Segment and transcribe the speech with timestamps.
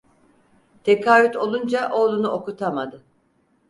[0.83, 3.03] Tekaüt olunca oğlunu okutamadı.